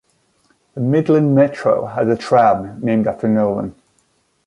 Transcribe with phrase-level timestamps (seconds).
[0.73, 3.75] The Midland Metro has a tram named after Nolan.